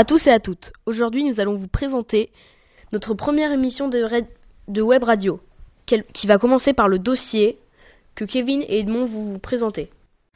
À 0.00 0.04
tous 0.06 0.26
et 0.28 0.30
à 0.30 0.40
toutes. 0.40 0.72
Aujourd'hui, 0.86 1.24
nous 1.24 1.40
allons 1.40 1.58
vous 1.58 1.68
présenter 1.68 2.30
notre 2.90 3.12
première 3.12 3.52
émission 3.52 3.86
de, 3.86 4.80
web 4.80 5.04
radio, 5.04 5.40
qui 5.84 6.26
va 6.26 6.38
commencer 6.38 6.72
par 6.72 6.88
le 6.88 6.98
dossier 6.98 7.58
que 8.14 8.24
Kevin 8.24 8.62
et 8.62 8.78
Edmond 8.78 9.04
vont 9.04 9.24
vous 9.24 9.38
présenter. 9.38 9.90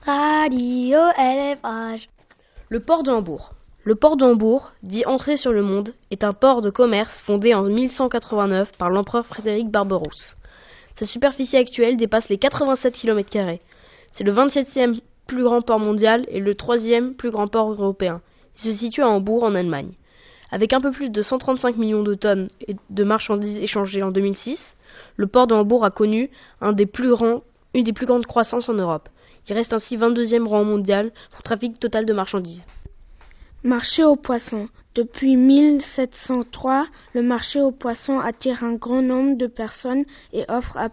Radio 0.05 0.99
élevage. 1.19 2.11
Le 2.69 2.81
port 2.81 3.05
de 3.05 3.11
Hambourg. 3.11 3.55
Le 3.85 3.95
port 3.95 4.19
de 4.19 4.27
Hambourg, 4.27 4.71
dit 4.83 5.07
entrée 5.07 5.39
sur 5.39 5.51
le 5.51 5.63
monde, 5.63 5.95
est 6.11 6.25
un 6.25 6.35
port 6.35 6.61
de 6.61 6.69
commerce 6.69 7.23
fondé 7.23 7.55
en 7.55 7.63
1189 7.63 8.71
par 8.77 8.91
l'empereur 8.91 9.25
Frédéric 9.25 9.71
Barberousse. 9.71 10.37
Sa 10.99 11.07
superficie 11.07 11.57
actuelle 11.57 11.97
dépasse 11.97 12.29
les 12.29 12.37
87 12.37 12.93
km. 12.93 13.31
C'est 14.13 14.25
le 14.25 14.35
27e 14.35 15.01
plus 15.27 15.43
grand 15.43 15.63
port 15.63 15.81
mondial 15.81 16.27
et 16.29 16.41
le 16.41 16.55
troisième 16.55 17.15
plus 17.15 17.31
grand 17.31 17.47
port 17.47 17.73
européen. 17.73 18.21
Il 18.57 18.73
se 18.73 18.79
situe 18.79 19.03
à 19.03 19.09
Hambourg, 19.09 19.45
en 19.45 19.55
Allemagne. 19.55 19.93
Avec 20.51 20.73
un 20.73 20.81
peu 20.81 20.93
plus 20.93 21.11
de 21.11 21.23
135 21.23 21.77
millions 21.77 22.03
de 22.03 22.15
tonnes 22.15 22.49
de 22.91 23.05
marchandises 23.05 23.59
échangées 23.59 24.03
en 24.03 24.11
2006, 24.11 24.61
le 25.17 25.27
port 25.27 25.47
de 25.47 25.55
Hambourg 25.55 25.85
a 25.85 25.91
connu 25.91 26.31
une 26.61 26.75
des 26.75 26.87
plus 26.87 27.11
grandes 27.11 28.27
croissances 28.27 28.69
en 28.69 28.75
Europe. 28.75 29.09
Il 29.49 29.55
reste 29.55 29.73
ainsi 29.73 29.97
22e 29.97 30.47
rang 30.47 30.65
mondial 30.65 31.13
pour 31.33 31.43
trafic 31.43 31.79
total 31.79 32.07
de 32.07 32.13
marchandises. 32.13 32.65
Marché 33.63 34.05
aux 34.05 34.17
poissons. 34.17 34.69
Depuis 34.95 35.37
1703, 35.37 36.87
le 37.15 37.23
marché 37.23 37.61
aux 37.61 37.73
poissons 37.73 38.21
attire 38.21 38.63
un 38.63 38.75
grand 38.75 39.03
nombre 39.03 39.37
de 39.37 39.47
personnes 39.47 40.05
et 40.33 40.45
offre 40.49 40.77
à 40.77 40.91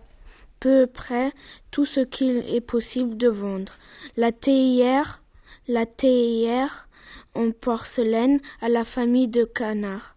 peu 0.59 0.87
près 0.87 1.33
tout 1.69 1.85
ce 1.85 1.99
qu'il 1.99 2.37
est 2.37 2.65
possible 2.65 3.17
de 3.17 3.27
vendre. 3.27 3.73
La 4.17 4.31
théière, 4.31 5.21
la 5.67 5.85
théière 5.85 6.87
en 7.35 7.51
porcelaine 7.51 8.39
à 8.61 8.69
la 8.69 8.85
famille 8.85 9.27
de 9.27 9.43
canards. 9.45 10.15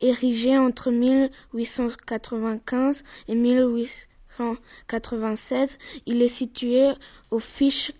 Érigée 0.00 0.58
entre 0.58 0.90
1895 0.90 3.04
et 3.28 3.34
1896, 3.34 5.68
il 6.06 6.22
est 6.22 6.36
situé 6.36 6.90
au 7.30 7.38
Fisch, 7.38 7.92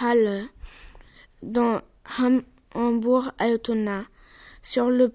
Halle 0.00 0.48
dans 1.42 1.80
Hambourg-Altona, 2.74 4.04
sur 4.62 4.90
le 4.90 5.10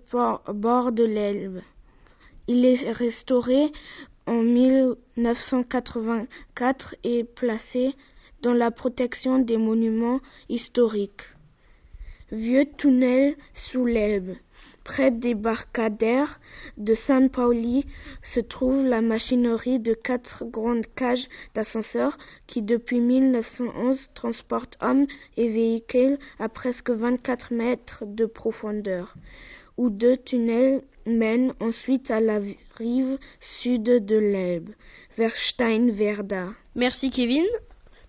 bord 0.53 0.91
de 0.91 1.03
l'Elbe. 1.03 1.61
Il 2.47 2.65
est 2.65 2.91
restauré 2.91 3.71
en 4.25 4.41
1984 4.41 6.95
et 7.03 7.23
placé 7.23 7.93
dans 8.45 8.53
la 8.53 8.69
protection 8.69 9.39
des 9.39 9.57
monuments 9.57 10.19
historiques. 10.49 11.25
Vieux 12.31 12.65
tunnel 12.77 13.35
sous 13.71 13.87
l'Elbe. 13.87 14.35
Près 14.83 15.09
des 15.09 15.33
barcadères 15.33 16.39
de 16.77 16.93
San 16.93 17.31
Pauli 17.31 17.87
se 18.35 18.39
trouve 18.39 18.85
la 18.85 19.01
machinerie 19.01 19.79
de 19.79 19.95
quatre 19.95 20.45
grandes 20.45 20.85
cages 20.95 21.27
d'ascenseurs 21.55 22.15
qui, 22.45 22.61
depuis 22.61 22.99
1911, 22.99 24.11
transportent 24.13 24.77
hommes 24.79 25.07
et 25.37 25.49
véhicules 25.49 26.19
à 26.37 26.47
presque 26.47 26.91
24 26.91 27.51
mètres 27.51 28.03
de 28.05 28.27
profondeur, 28.27 29.15
où 29.75 29.89
deux 29.89 30.17
tunnels 30.17 30.83
mènent 31.07 31.55
ensuite 31.59 32.11
à 32.11 32.19
la 32.19 32.39
rive 32.77 33.17
sud 33.63 34.05
de 34.05 34.17
l'Elbe, 34.17 34.69
vers 35.17 35.35
Steinwerda. 35.35 36.49
Merci 36.75 37.09
Kevin. 37.09 37.45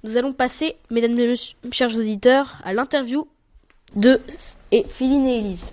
Nous 0.07 0.17
allons 0.17 0.33
passer, 0.33 0.77
mesdames 0.89 1.19
et 1.19 1.27
messieurs, 1.27 1.57
chers 1.73 1.93
auditeurs, 1.93 2.59
à 2.63 2.73
l'interview 2.73 3.27
de 3.97 4.21
et 4.71 4.87
Philine 4.97 5.27
et 5.27 5.39
Elise. 5.39 5.65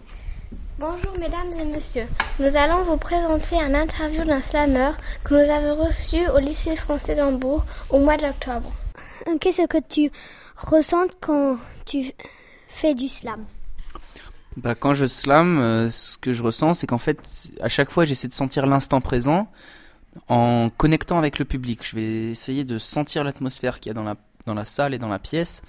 Bonjour 0.79 1.15
mesdames 1.19 1.53
et 1.53 1.65
messieurs, 1.65 2.07
nous 2.39 2.57
allons 2.57 2.83
vous 2.83 2.97
présenter 2.97 3.61
un 3.61 3.75
interview 3.75 4.23
d'un 4.23 4.41
slammer 4.49 4.93
que 5.23 5.35
nous 5.35 5.51
avons 5.51 5.85
reçu 5.85 6.27
au 6.29 6.39
lycée 6.39 6.75
français 6.77 7.13
d'Hambourg 7.15 7.63
au 7.91 7.99
mois 7.99 8.17
d'octobre. 8.17 8.71
Qu'est-ce 9.39 9.67
que 9.67 9.77
tu 9.87 10.09
ressens 10.57 11.09
quand 11.21 11.57
tu 11.85 12.11
fais 12.69 12.95
du 12.95 13.09
slam? 13.09 13.45
Bah, 14.57 14.73
Quand 14.73 14.95
je 14.95 15.05
slam, 15.05 15.59
euh, 15.59 15.89
ce 15.91 16.17
que 16.17 16.33
je 16.33 16.41
ressens, 16.41 16.73
c'est 16.73 16.87
qu'en 16.87 16.97
fait, 16.97 17.51
à 17.61 17.69
chaque 17.69 17.91
fois, 17.91 18.03
j'essaie 18.03 18.29
de 18.29 18.33
sentir 18.33 18.65
l'instant 18.65 18.99
présent 18.99 19.47
en 20.27 20.69
connectant 20.69 21.17
avec 21.17 21.39
le 21.39 21.45
public. 21.45 21.81
Je 21.83 21.95
vais 21.95 22.31
essayer 22.31 22.63
de 22.63 22.77
sentir 22.77 23.23
l'atmosphère 23.23 23.79
qu'il 23.79 23.89
y 23.89 23.91
a 23.91 23.93
dans 23.93 24.03
la, 24.03 24.15
dans 24.45 24.53
la 24.53 24.65
salle 24.65 24.93
et 24.93 24.99
dans 24.99 25.07
la 25.07 25.19
pièce 25.19 25.61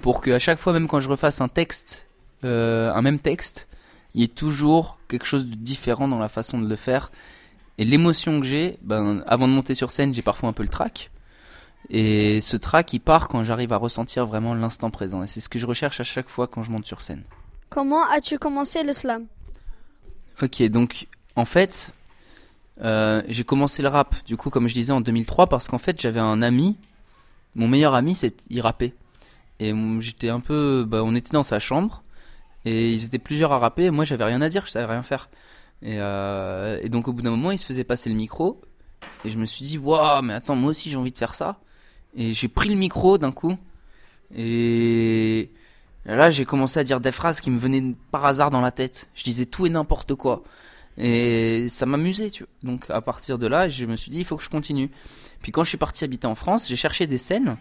pour 0.00 0.20
qu'à 0.20 0.38
chaque 0.38 0.58
fois, 0.58 0.72
même 0.72 0.88
quand 0.88 1.00
je 1.00 1.08
refasse 1.08 1.40
un 1.40 1.48
texte, 1.48 2.08
euh, 2.44 2.92
un 2.92 3.02
même 3.02 3.20
texte, 3.20 3.68
il 4.14 4.20
y 4.20 4.24
ait 4.24 4.28
toujours 4.28 4.98
quelque 5.08 5.26
chose 5.26 5.46
de 5.46 5.54
différent 5.54 6.08
dans 6.08 6.18
la 6.18 6.28
façon 6.28 6.58
de 6.58 6.68
le 6.68 6.76
faire. 6.76 7.10
Et 7.78 7.84
l'émotion 7.84 8.40
que 8.40 8.46
j'ai, 8.46 8.78
ben, 8.82 9.22
avant 9.26 9.48
de 9.48 9.52
monter 9.52 9.74
sur 9.74 9.90
scène, 9.90 10.12
j'ai 10.12 10.22
parfois 10.22 10.48
un 10.48 10.52
peu 10.52 10.62
le 10.62 10.68
trac. 10.68 11.10
Et 11.88 12.40
ce 12.40 12.56
trac, 12.56 12.92
il 12.92 13.00
part 13.00 13.28
quand 13.28 13.42
j'arrive 13.42 13.72
à 13.72 13.76
ressentir 13.76 14.26
vraiment 14.26 14.54
l'instant 14.54 14.90
présent. 14.90 15.22
Et 15.22 15.26
c'est 15.26 15.40
ce 15.40 15.48
que 15.48 15.58
je 15.58 15.66
recherche 15.66 16.00
à 16.00 16.04
chaque 16.04 16.28
fois 16.28 16.46
quand 16.46 16.62
je 16.62 16.70
monte 16.70 16.86
sur 16.86 17.00
scène. 17.00 17.22
Comment 17.70 18.08
as-tu 18.10 18.38
commencé 18.38 18.82
le 18.82 18.92
slam? 18.92 19.26
Ok, 20.42 20.62
donc 20.64 21.06
en 21.36 21.44
fait, 21.44 21.92
euh, 22.80 23.22
j'ai 23.28 23.44
commencé 23.44 23.82
le 23.82 23.88
rap, 23.88 24.14
du 24.24 24.36
coup, 24.36 24.50
comme 24.50 24.68
je 24.68 24.74
disais, 24.74 24.92
en 24.92 25.00
2003, 25.00 25.46
parce 25.48 25.68
qu'en 25.68 25.78
fait, 25.78 26.00
j'avais 26.00 26.20
un 26.20 26.42
ami, 26.42 26.76
mon 27.54 27.68
meilleur 27.68 27.94
ami, 27.94 28.14
c'est, 28.14 28.34
il 28.48 28.60
rappait. 28.60 28.94
Et 29.60 29.74
j'étais 30.00 30.30
un 30.30 30.40
peu, 30.40 30.84
bah, 30.86 31.02
on 31.04 31.14
était 31.14 31.32
dans 31.32 31.42
sa 31.42 31.58
chambre, 31.58 32.02
et 32.64 32.92
ils 32.92 33.04
étaient 33.04 33.18
plusieurs 33.18 33.52
à 33.52 33.58
rapper, 33.58 33.84
et 33.84 33.90
moi, 33.90 34.04
j'avais 34.04 34.24
rien 34.24 34.40
à 34.40 34.48
dire, 34.48 34.66
je 34.66 34.70
savais 34.72 34.86
rien 34.86 35.02
faire. 35.02 35.28
Et, 35.82 35.96
euh, 35.98 36.78
et 36.82 36.88
donc, 36.88 37.08
au 37.08 37.12
bout 37.12 37.22
d'un 37.22 37.30
moment, 37.30 37.50
il 37.50 37.58
se 37.58 37.66
faisait 37.66 37.84
passer 37.84 38.08
le 38.08 38.16
micro, 38.16 38.60
et 39.24 39.30
je 39.30 39.38
me 39.38 39.44
suis 39.44 39.64
dit, 39.64 39.78
waouh, 39.78 40.22
mais 40.22 40.34
attends, 40.34 40.56
moi 40.56 40.70
aussi, 40.70 40.90
j'ai 40.90 40.96
envie 40.96 41.12
de 41.12 41.18
faire 41.18 41.34
ça. 41.34 41.58
Et 42.16 42.34
j'ai 42.34 42.48
pris 42.48 42.68
le 42.68 42.74
micro 42.74 43.18
d'un 43.18 43.32
coup, 43.32 43.56
et 44.34 45.50
là, 46.06 46.30
j'ai 46.30 46.44
commencé 46.44 46.80
à 46.80 46.84
dire 46.84 47.00
des 47.00 47.12
phrases 47.12 47.40
qui 47.40 47.50
me 47.50 47.58
venaient 47.58 47.94
par 48.10 48.24
hasard 48.24 48.50
dans 48.50 48.60
la 48.60 48.70
tête. 48.70 49.08
Je 49.14 49.24
disais 49.24 49.46
tout 49.46 49.66
et 49.66 49.70
n'importe 49.70 50.14
quoi. 50.14 50.42
Et 50.98 51.68
ça 51.68 51.86
m'amusait, 51.86 52.30
tu 52.30 52.44
vois. 52.44 52.52
Donc 52.62 52.90
à 52.90 53.00
partir 53.00 53.38
de 53.38 53.46
là, 53.46 53.68
je 53.68 53.86
me 53.86 53.96
suis 53.96 54.10
dit, 54.10 54.18
il 54.18 54.24
faut 54.24 54.36
que 54.36 54.42
je 54.42 54.50
continue. 54.50 54.90
Puis 55.42 55.52
quand 55.52 55.64
je 55.64 55.70
suis 55.70 55.78
parti 55.78 56.04
habiter 56.04 56.26
en 56.26 56.34
France, 56.34 56.68
j'ai 56.68 56.76
cherché 56.76 57.06
des 57.06 57.18
scènes. 57.18 57.56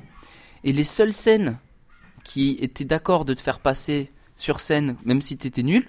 Et 0.64 0.74
les 0.74 0.84
seules 0.84 1.14
scènes 1.14 1.58
qui 2.24 2.58
étaient 2.60 2.86
d'accord 2.86 3.26
de 3.26 3.34
te 3.34 3.42
faire 3.42 3.60
passer 3.60 4.12
sur 4.36 4.60
scène, 4.60 4.96
même 5.06 5.22
si 5.22 5.38
t'étais 5.38 5.64
nul, 5.64 5.88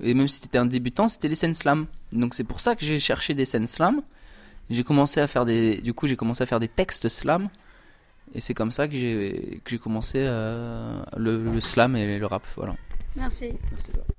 et 0.00 0.14
même 0.14 0.28
si 0.28 0.40
t'étais 0.40 0.58
un 0.58 0.66
débutant, 0.66 1.08
c'était 1.08 1.28
les 1.28 1.34
scènes 1.34 1.54
slam. 1.54 1.86
Donc 2.12 2.34
c'est 2.34 2.44
pour 2.44 2.60
ça 2.60 2.76
que 2.76 2.84
j'ai 2.84 2.98
cherché 2.98 3.34
des 3.34 3.44
scènes 3.44 3.66
slam. 3.66 4.02
J'ai 4.70 4.84
commencé 4.84 5.20
à 5.20 5.26
faire 5.26 5.44
des, 5.44 5.78
du 5.78 5.92
coup 5.92 6.06
j'ai 6.06 6.16
commencé 6.16 6.42
à 6.42 6.46
faire 6.46 6.60
des 6.60 6.68
textes 6.68 7.08
slam. 7.08 7.48
Et 8.34 8.40
c'est 8.40 8.54
comme 8.54 8.72
ça 8.72 8.88
que 8.88 8.94
j'ai 8.94 9.78
commencé 9.80 10.18
euh, 10.18 11.02
le, 11.16 11.44
le, 11.44 11.60
slam 11.60 11.94
et 11.94 12.18
le 12.18 12.26
rap, 12.26 12.42
voilà. 12.56 12.74
Merci. 13.16 13.52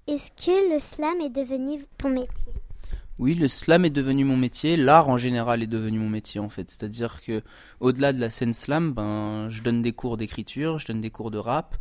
Est-ce 0.08 0.32
que 0.32 0.74
le 0.74 0.80
slam 0.80 1.20
est 1.22 1.30
devenu 1.30 1.86
ton 1.98 2.10
métier? 2.10 2.54
Oui, 3.18 3.34
le 3.34 3.48
slam 3.48 3.86
est 3.86 3.90
devenu 3.90 4.26
mon 4.26 4.36
métier. 4.36 4.76
L'art 4.76 5.08
en 5.08 5.18
général 5.18 5.64
est 5.64 5.68
devenu 5.68 6.00
mon 6.00 6.10
métier 6.10 6.40
en 6.40 6.50
fait. 6.50 6.70
C'est-à-dire 6.70 7.22
que 7.22 7.42
au-delà 7.80 8.14
de 8.14 8.20
la 8.20 8.30
scène 8.30 8.54
slam, 8.54 8.94
ben, 8.94 9.48
je 9.50 9.64
donne 9.64 9.82
des 9.82 9.94
cours 9.94 10.18
d'écriture, 10.18 10.80
je 10.80 10.88
donne 10.88 11.02
des 11.02 11.10
cours 11.10 11.32
de 11.32 11.38
rap, 11.38 11.76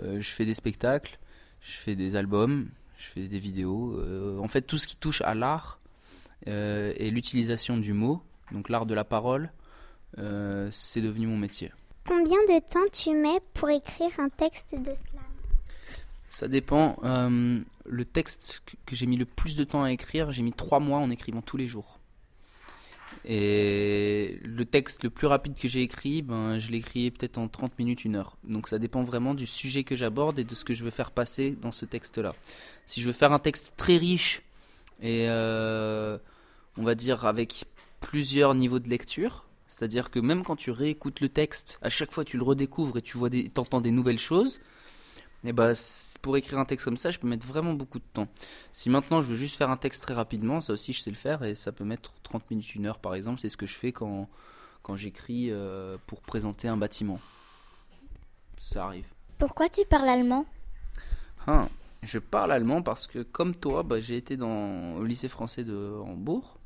euh, 0.00 0.20
je 0.20 0.30
fais 0.30 0.44
des 0.44 0.54
spectacles, 0.54 1.18
je 1.60 1.76
fais 1.78 1.96
des 1.96 2.14
albums, 2.14 2.68
je 2.96 3.08
fais 3.08 3.28
des 3.28 3.38
vidéos. 3.38 3.94
Euh, 3.98 4.38
en 4.38 4.48
fait, 4.48 4.62
tout 4.62 4.78
ce 4.78 4.86
qui 4.86 4.96
touche 4.96 5.20
à 5.22 5.34
l'art 5.34 5.80
euh, 6.46 6.92
et 6.96 7.10
l'utilisation 7.10 7.76
du 7.76 7.92
mot, 7.92 8.22
donc 8.52 8.68
l'art 8.68 8.86
de 8.86 8.94
la 8.94 9.04
parole, 9.04 9.50
c'est 10.70 11.00
devenu 11.00 11.26
mon 11.26 11.36
métier. 11.36 11.70
Combien 12.06 12.38
de 12.48 12.58
temps 12.60 12.88
tu 12.90 13.14
mets 13.14 13.40
pour 13.52 13.68
écrire 13.68 14.10
un 14.18 14.28
texte 14.30 14.74
de 14.74 14.92
slam? 14.94 15.07
Ça 16.28 16.48
dépend. 16.48 16.96
Euh, 17.04 17.60
le 17.86 18.04
texte 18.04 18.62
que 18.86 18.94
j'ai 18.94 19.06
mis 19.06 19.16
le 19.16 19.24
plus 19.24 19.56
de 19.56 19.64
temps 19.64 19.82
à 19.82 19.92
écrire, 19.92 20.30
j'ai 20.30 20.42
mis 20.42 20.52
trois 20.52 20.80
mois 20.80 20.98
en 20.98 21.10
écrivant 21.10 21.42
tous 21.42 21.56
les 21.56 21.66
jours. 21.66 21.98
Et 23.24 24.38
le 24.44 24.64
texte 24.64 25.04
le 25.04 25.10
plus 25.10 25.26
rapide 25.26 25.54
que 25.58 25.68
j'ai 25.68 25.82
écrit, 25.82 26.22
ben, 26.22 26.58
je 26.58 26.70
l'ai 26.70 26.78
écrit 26.78 27.10
peut-être 27.10 27.38
en 27.38 27.48
30 27.48 27.78
minutes, 27.78 28.04
une 28.04 28.16
heure. 28.16 28.36
Donc 28.44 28.68
ça 28.68 28.78
dépend 28.78 29.02
vraiment 29.02 29.34
du 29.34 29.46
sujet 29.46 29.84
que 29.84 29.96
j'aborde 29.96 30.38
et 30.38 30.44
de 30.44 30.54
ce 30.54 30.64
que 30.64 30.74
je 30.74 30.84
veux 30.84 30.90
faire 30.90 31.10
passer 31.10 31.56
dans 31.60 31.72
ce 31.72 31.84
texte-là. 31.84 32.34
Si 32.86 33.00
je 33.00 33.06
veux 33.06 33.12
faire 33.12 33.32
un 33.32 33.38
texte 33.38 33.74
très 33.76 33.96
riche 33.96 34.42
et 35.00 35.26
euh, 35.28 36.18
on 36.76 36.82
va 36.82 36.94
dire 36.94 37.24
avec 37.24 37.64
plusieurs 38.00 38.54
niveaux 38.54 38.78
de 38.78 38.88
lecture, 38.88 39.46
c'est-à-dire 39.68 40.10
que 40.10 40.20
même 40.20 40.44
quand 40.44 40.56
tu 40.56 40.70
réécoutes 40.70 41.20
le 41.20 41.28
texte, 41.28 41.78
à 41.82 41.90
chaque 41.90 42.12
fois 42.12 42.24
tu 42.24 42.36
le 42.36 42.44
redécouvres 42.44 42.98
et 42.98 43.02
tu 43.02 43.18
vois 43.18 43.30
des, 43.30 43.50
entends 43.56 43.80
des 43.80 43.90
nouvelles 43.90 44.18
choses, 44.18 44.60
et 45.44 45.52
bah, 45.52 45.72
pour 46.20 46.36
écrire 46.36 46.58
un 46.58 46.64
texte 46.64 46.84
comme 46.84 46.96
ça, 46.96 47.10
je 47.10 47.18
peux 47.18 47.28
mettre 47.28 47.46
vraiment 47.46 47.72
beaucoup 47.72 47.98
de 47.98 48.04
temps. 48.12 48.28
Si 48.72 48.90
maintenant 48.90 49.20
je 49.20 49.26
veux 49.26 49.36
juste 49.36 49.56
faire 49.56 49.70
un 49.70 49.76
texte 49.76 50.02
très 50.02 50.14
rapidement, 50.14 50.60
ça 50.60 50.72
aussi 50.72 50.92
je 50.92 51.00
sais 51.00 51.10
le 51.10 51.16
faire 51.16 51.44
et 51.44 51.54
ça 51.54 51.70
peut 51.70 51.84
mettre 51.84 52.12
30 52.24 52.50
minutes, 52.50 52.74
une 52.74 52.86
heure 52.86 52.98
par 52.98 53.14
exemple. 53.14 53.40
C'est 53.40 53.48
ce 53.48 53.56
que 53.56 53.66
je 53.66 53.76
fais 53.76 53.92
quand, 53.92 54.28
quand 54.82 54.96
j'écris 54.96 55.50
euh, 55.50 55.96
pour 56.06 56.22
présenter 56.22 56.66
un 56.66 56.76
bâtiment. 56.76 57.20
Ça 58.58 58.86
arrive. 58.86 59.06
Pourquoi 59.38 59.68
tu 59.68 59.84
parles 59.84 60.08
allemand? 60.08 60.44
Ah, 61.46 61.68
je 62.02 62.18
parle 62.18 62.50
allemand 62.50 62.82
parce 62.82 63.06
que, 63.06 63.20
comme 63.20 63.54
toi, 63.54 63.84
bah, 63.84 64.00
j'ai 64.00 64.16
été 64.16 64.36
dans, 64.36 64.94
au 64.94 65.04
lycée 65.04 65.28
français 65.28 65.62
de 65.62 65.94
Hambourg. 66.04 66.58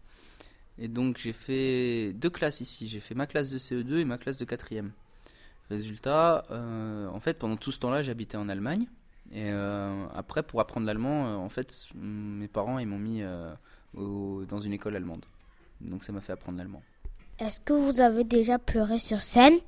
Et 0.78 0.88
donc, 0.88 1.18
j'ai 1.18 1.34
fait 1.34 2.12
deux 2.14 2.30
classes 2.30 2.60
ici. 2.60 2.88
J'ai 2.88 3.00
fait 3.00 3.14
ma 3.14 3.26
classe 3.26 3.50
de 3.50 3.58
CE2 3.58 3.98
et 3.98 4.04
ma 4.04 4.16
classe 4.16 4.38
de 4.38 4.46
4 4.46 4.72
Résultat, 5.72 6.44
euh, 6.50 7.08
en 7.08 7.20
fait, 7.20 7.38
pendant 7.38 7.56
tout 7.56 7.72
ce 7.72 7.78
temps-là, 7.78 8.02
j'habitais 8.02 8.36
en 8.36 8.48
Allemagne. 8.48 8.86
Et 9.32 9.50
euh, 9.50 10.06
après, 10.14 10.42
pour 10.42 10.60
apprendre 10.60 10.86
l'allemand, 10.86 11.26
euh, 11.26 11.36
en 11.36 11.48
fait, 11.48 11.88
mes 11.94 12.48
parents 12.48 12.78
ils 12.78 12.86
m'ont 12.86 12.98
mis 12.98 13.22
dans 13.94 14.58
une 14.58 14.72
école 14.72 14.96
allemande. 14.96 15.24
Donc, 15.80 16.04
ça 16.04 16.12
m'a 16.12 16.20
fait 16.20 16.32
apprendre 16.32 16.58
l'allemand. 16.58 16.82
Est-ce 17.38 17.60
que 17.60 17.72
vous 17.72 18.00
avez 18.00 18.24
déjà 18.24 18.58
pleuré 18.58 18.98
sur 18.98 19.22
scène? 19.22 19.58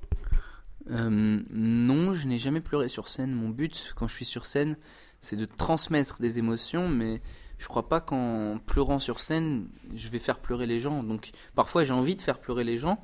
Non, 0.89 2.13
je 2.13 2.29
n'ai 2.29 2.39
jamais 2.39 2.61
pleuré 2.61 2.89
sur 2.89 3.09
scène. 3.09 3.33
Mon 3.33 3.49
but, 3.49 3.95
quand 3.97 4.07
je 4.07 4.15
suis 4.15 4.27
sur 4.27 4.45
scène, 4.45 4.77
c'est 5.21 5.37
de 5.37 5.47
transmettre 5.47 6.21
des 6.21 6.39
émotions, 6.39 6.89
mais 6.89 7.23
je 7.59 7.67
crois 7.67 7.89
pas 7.89 8.01
qu'en 8.01 8.59
pleurant 8.67 8.99
sur 8.99 9.21
scène, 9.21 9.69
je 9.95 10.09
vais 10.09 10.19
faire 10.19 10.39
pleurer 10.39 10.67
les 10.67 10.81
gens. 10.81 11.03
Donc 11.03 11.31
parfois 11.55 11.85
j'ai 11.85 11.95
envie 11.95 12.17
de 12.17 12.21
faire 12.21 12.39
pleurer 12.39 12.65
les 12.65 12.77
gens, 12.77 13.03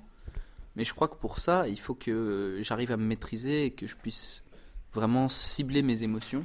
mais 0.77 0.85
je 0.85 0.95
crois 0.95 1.09
que 1.09 1.17
pour 1.17 1.39
ça, 1.39 1.69
il 1.69 1.79
faut 1.79 1.95
que 1.95 2.61
j'arrive 2.63 2.93
à 2.93 2.97
me 2.97 3.05
maîtriser 3.05 3.67
et 3.67 3.71
que 3.73 3.87
je 3.87 3.97
puisse 3.97 4.43
vraiment 4.93 5.29
cibler 5.29 5.83
mes 5.83 6.03
émotions. 6.03 6.45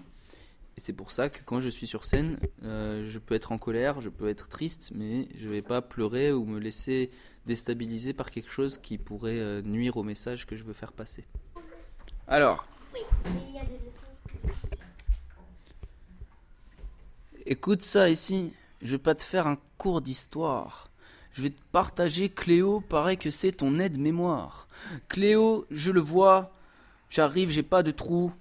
Et 0.77 0.81
c'est 0.81 0.93
pour 0.93 1.11
ça 1.11 1.29
que 1.29 1.39
quand 1.45 1.61
je 1.61 1.69
suis 1.69 1.87
sur 1.87 2.03
scène, 2.03 2.37
euh, 2.63 3.05
je 3.05 3.19
peux 3.19 3.33
être 3.33 3.53
en 3.53 3.57
colère, 3.57 4.01
je 4.01 4.09
peux 4.09 4.27
être 4.27 4.49
triste, 4.49 4.91
mais 4.93 5.29
je 5.37 5.47
ne 5.47 5.51
vais 5.53 5.61
pas 5.61 5.81
pleurer 5.81 6.33
ou 6.33 6.45
me 6.45 6.59
laisser 6.59 7.11
déstabiliser 7.45 8.13
par 8.13 8.29
quelque 8.29 8.49
chose 8.49 8.77
qui 8.77 8.97
pourrait 8.97 9.39
euh, 9.39 9.61
nuire 9.61 9.95
au 9.95 10.03
message 10.03 10.45
que 10.45 10.55
je 10.55 10.65
veux 10.65 10.73
faire 10.73 10.91
passer. 10.91 11.25
Alors. 12.27 12.67
Oui, 12.93 13.01
il 13.49 13.55
y 13.55 13.59
a 13.59 13.63
des 13.63 13.69
Écoute 17.47 17.83
ça 17.83 18.09
ici, 18.09 18.53
je 18.81 18.91
vais 18.95 19.01
pas 19.01 19.13
te 19.13 19.21
faire 19.21 19.45
un 19.45 19.59
cours 19.77 20.01
d'histoire. 20.01 20.89
Je 21.35 21.41
vais 21.41 21.49
te 21.49 21.61
partager 21.73 22.29
Cléo, 22.29 22.79
paraît 22.79 23.17
que 23.17 23.29
c'est 23.29 23.51
ton 23.51 23.77
aide-mémoire. 23.77 24.69
Cléo, 25.09 25.65
je 25.69 25.91
le 25.91 25.99
vois, 25.99 26.53
j'arrive, 27.09 27.49
j'ai 27.49 27.61
pas 27.61 27.83
de 27.83 27.91
trou. 27.91 28.31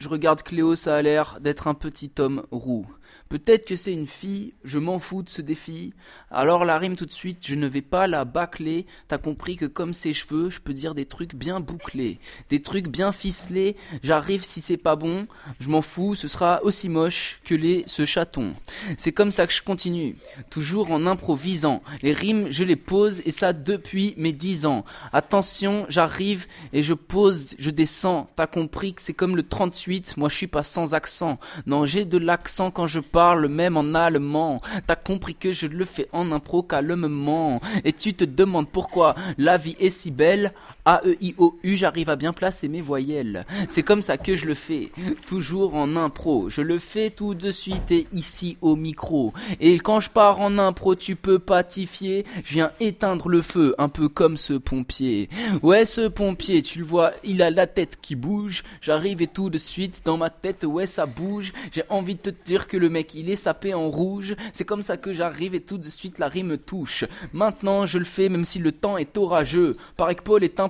Je 0.00 0.08
regarde 0.08 0.42
Cléo, 0.42 0.74
ça 0.74 0.96
a 0.96 1.02
l'air 1.02 1.38
d'être 1.40 1.68
un 1.68 1.74
petit 1.74 2.10
homme 2.18 2.44
roux. 2.50 2.84
Peut-être 3.28 3.66
que 3.66 3.76
c'est 3.76 3.92
une 3.92 4.06
fille, 4.06 4.52
je 4.62 4.78
m'en 4.78 4.98
fous 4.98 5.22
de 5.22 5.30
ce 5.30 5.40
défi. 5.40 5.94
Alors 6.30 6.66
la 6.66 6.78
rime 6.78 6.96
tout 6.96 7.06
de 7.06 7.12
suite, 7.12 7.38
je 7.42 7.54
ne 7.54 7.66
vais 7.66 7.80
pas 7.80 8.06
la 8.06 8.24
bâcler. 8.24 8.86
T'as 9.08 9.18
compris 9.18 9.56
que 9.56 9.64
comme 9.64 9.94
ses 9.94 10.12
cheveux, 10.12 10.50
je 10.50 10.60
peux 10.60 10.74
dire 10.74 10.94
des 10.94 11.06
trucs 11.06 11.34
bien 11.34 11.60
bouclés, 11.60 12.18
des 12.50 12.60
trucs 12.60 12.88
bien 12.88 13.10
ficelés. 13.10 13.76
J'arrive 14.02 14.44
si 14.44 14.60
c'est 14.60 14.76
pas 14.76 14.96
bon, 14.96 15.26
je 15.60 15.70
m'en 15.70 15.82
fous, 15.82 16.14
ce 16.14 16.28
sera 16.28 16.62
aussi 16.62 16.88
moche 16.88 17.40
que 17.44 17.54
les 17.54 17.84
ce 17.86 18.04
chaton. 18.04 18.54
C'est 18.98 19.12
comme 19.12 19.30
ça 19.30 19.46
que 19.46 19.52
je 19.52 19.62
continue, 19.62 20.16
toujours 20.50 20.90
en 20.90 21.06
improvisant. 21.06 21.82
Les 22.02 22.12
rimes, 22.12 22.48
je 22.50 22.64
les 22.64 22.76
pose 22.76 23.22
et 23.24 23.30
ça 23.30 23.52
depuis 23.52 24.14
mes 24.16 24.32
dix 24.32 24.66
ans. 24.66 24.84
Attention, 25.12 25.86
j'arrive 25.88 26.46
et 26.72 26.82
je 26.82 26.94
pose, 26.94 27.54
je 27.58 27.70
descends. 27.70 28.28
T'as 28.36 28.46
compris 28.46 28.94
que 28.94 29.02
c'est 29.02 29.14
comme 29.14 29.36
le 29.36 29.42
38, 29.42 30.16
moi 30.16 30.28
je 30.28 30.36
suis 30.36 30.46
pas 30.46 30.62
sans 30.62 30.94
accent. 30.94 31.38
Non, 31.66 31.84
j'ai 31.84 32.04
de 32.04 32.18
l'accent 32.18 32.70
quand 32.70 32.86
je 32.86 33.00
parle 33.02 33.48
même 33.48 33.76
en 33.76 33.94
allemand. 33.94 34.60
T'as 34.86 34.96
compris 34.96 35.34
que 35.34 35.52
je 35.52 35.66
le 35.66 35.84
fais 35.84 36.08
en 36.12 36.32
impro 36.32 36.62
calmement. 36.62 37.60
Et 37.84 37.92
tu 37.92 38.14
te 38.14 38.24
demandes 38.24 38.68
pourquoi 38.68 39.14
la 39.38 39.56
vie 39.56 39.76
est 39.78 39.90
si 39.90 40.10
belle? 40.10 40.52
A-E-I-O-U, 40.84 41.76
j'arrive 41.76 42.10
à 42.10 42.16
bien 42.16 42.32
placer 42.32 42.66
mes 42.68 42.80
voyelles. 42.80 43.46
C'est 43.68 43.84
comme 43.84 44.02
ça 44.02 44.18
que 44.18 44.34
je 44.34 44.46
le 44.46 44.54
fais, 44.54 44.90
toujours 45.28 45.76
en 45.76 45.94
impro. 45.94 46.48
Je 46.48 46.60
le 46.60 46.80
fais 46.80 47.10
tout 47.10 47.34
de 47.34 47.52
suite 47.52 47.92
et 47.92 48.08
ici 48.12 48.56
au 48.60 48.74
micro. 48.74 49.32
Et 49.60 49.78
quand 49.78 50.00
je 50.00 50.10
pars 50.10 50.40
en 50.40 50.58
impro, 50.58 50.96
tu 50.96 51.14
peux 51.14 51.38
patifier. 51.38 52.26
Je 52.44 52.54
viens 52.54 52.72
éteindre 52.80 53.28
le 53.28 53.42
feu, 53.42 53.76
un 53.78 53.88
peu 53.88 54.08
comme 54.08 54.36
ce 54.36 54.54
pompier. 54.54 55.28
Ouais, 55.62 55.84
ce 55.84 56.08
pompier, 56.08 56.62
tu 56.62 56.80
le 56.80 56.84
vois, 56.84 57.12
il 57.22 57.42
a 57.42 57.50
la 57.50 57.68
tête 57.68 57.98
qui 58.02 58.16
bouge. 58.16 58.64
J'arrive 58.80 59.22
et 59.22 59.28
tout 59.28 59.50
de 59.50 59.58
suite, 59.58 60.02
dans 60.04 60.16
ma 60.16 60.30
tête, 60.30 60.64
ouais, 60.64 60.88
ça 60.88 61.06
bouge. 61.06 61.52
J'ai 61.70 61.84
envie 61.90 62.16
de 62.16 62.30
te 62.30 62.44
dire 62.44 62.66
que 62.66 62.76
le 62.76 62.88
mec 62.88 63.14
il 63.14 63.30
est 63.30 63.36
sapé 63.36 63.72
en 63.72 63.88
rouge. 63.88 64.34
C'est 64.52 64.64
comme 64.64 64.82
ça 64.82 64.96
que 64.96 65.12
j'arrive 65.12 65.54
et 65.54 65.60
tout 65.60 65.78
de 65.78 65.88
suite 65.88 66.18
la 66.18 66.26
rime 66.26 66.58
touche. 66.58 67.04
Maintenant, 67.32 67.86
je 67.86 67.98
le 67.98 68.04
fais 68.04 68.28
même 68.28 68.44
si 68.44 68.58
le 68.58 68.72
temps 68.72 68.96
est 68.98 69.16
orageux. 69.16 69.76
Paraît 69.96 70.16
que 70.16 70.22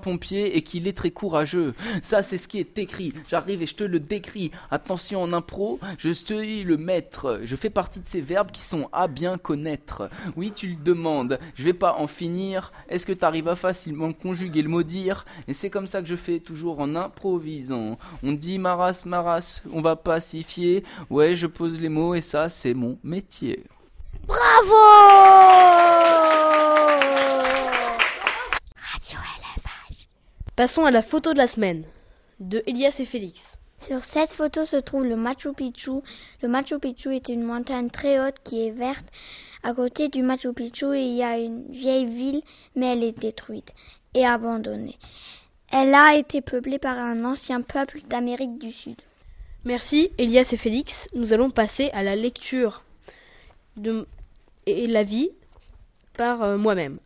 pompier 0.02 0.56
et 0.56 0.62
qu'il 0.62 0.86
est 0.88 0.96
très 0.96 1.10
courageux. 1.10 1.74
Ça, 2.02 2.22
c'est 2.22 2.38
ce 2.38 2.48
qui 2.48 2.58
est 2.58 2.76
écrit. 2.78 3.14
J'arrive 3.30 3.62
et 3.62 3.66
je 3.66 3.74
te 3.74 3.84
le 3.84 4.00
décris. 4.00 4.50
Attention 4.70 5.22
en 5.22 5.32
impro, 5.32 5.78
je 5.98 6.10
suis 6.10 6.64
le 6.64 6.76
maître. 6.76 7.40
Je 7.44 7.56
fais 7.56 7.70
partie 7.70 8.00
de 8.00 8.06
ces 8.06 8.20
verbes 8.20 8.50
qui 8.50 8.62
sont 8.62 8.88
à 8.92 9.08
bien 9.08 9.38
connaître. 9.38 10.10
Oui, 10.36 10.52
tu 10.54 10.66
le 10.66 10.76
demandes. 10.76 11.38
Je 11.54 11.62
vais 11.62 11.72
pas 11.72 11.94
en 11.94 12.06
finir. 12.06 12.72
Est-ce 12.88 13.06
que 13.06 13.12
tu 13.12 13.24
arrives 13.24 13.48
à 13.48 13.56
facilement 13.56 14.12
conjuguer 14.12 14.62
le 14.62 14.68
mot 14.68 14.82
dire? 14.82 15.24
Et 15.48 15.54
c'est 15.54 15.70
comme 15.70 15.86
ça 15.86 16.02
que 16.02 16.08
je 16.08 16.16
fais 16.16 16.40
toujours 16.40 16.80
en 16.80 16.96
improvisant. 16.96 17.98
On 18.22 18.32
dit 18.32 18.58
maras, 18.58 19.02
maras, 19.04 19.62
on 19.72 19.80
va 19.80 19.96
pacifier. 19.96 20.84
Ouais, 21.08 21.34
je 21.34 21.46
pose 21.46 21.80
les 21.80 21.88
mots 21.88 22.14
et 22.14 22.20
ça, 22.20 22.48
c'est 22.48 22.74
mon 22.74 22.98
métier. 23.04 23.64
Bravo 24.26 24.82
Passons 30.54 30.84
à 30.84 30.90
la 30.90 31.00
photo 31.00 31.32
de 31.32 31.38
la 31.38 31.48
semaine 31.48 31.84
de 32.38 32.62
Elias 32.66 32.92
et 32.98 33.06
Félix. 33.06 33.38
Sur 33.86 34.04
cette 34.04 34.32
photo 34.34 34.66
se 34.66 34.76
trouve 34.76 35.06
le 35.06 35.16
Machu 35.16 35.54
Picchu. 35.54 36.02
Le 36.42 36.48
Machu 36.48 36.78
Picchu 36.78 37.16
est 37.16 37.30
une 37.30 37.42
montagne 37.42 37.88
très 37.88 38.20
haute 38.20 38.36
qui 38.44 38.66
est 38.66 38.70
verte. 38.70 39.04
À 39.62 39.72
côté 39.72 40.08
du 40.08 40.22
Machu 40.22 40.52
Picchu, 40.52 40.94
il 40.94 41.14
y 41.14 41.22
a 41.22 41.38
une 41.38 41.72
vieille 41.72 42.04
ville, 42.04 42.42
mais 42.76 42.92
elle 42.92 43.02
est 43.02 43.18
détruite 43.18 43.72
et 44.12 44.26
abandonnée. 44.26 44.98
Elle 45.70 45.94
a 45.94 46.16
été 46.16 46.42
peuplée 46.42 46.78
par 46.78 46.98
un 46.98 47.24
ancien 47.24 47.62
peuple 47.62 48.00
d'Amérique 48.10 48.58
du 48.58 48.72
Sud. 48.72 49.00
Merci 49.64 50.10
Elias 50.18 50.48
et 50.52 50.58
Félix. 50.58 50.92
Nous 51.14 51.32
allons 51.32 51.50
passer 51.50 51.88
à 51.94 52.02
la 52.02 52.14
lecture 52.14 52.82
de 53.78 54.06
et 54.66 54.86
la 54.86 55.02
vie 55.02 55.30
par 56.14 56.42
euh, 56.42 56.58
moi-même. 56.58 56.98